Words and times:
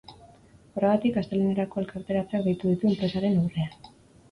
Horregatik, 0.79 1.19
astelehenerako 1.21 1.83
elkarretaratzeak 1.83 2.49
deitu 2.49 2.73
ditu 2.75 2.93
enpresaren 2.95 3.39
aurrean. 3.45 3.97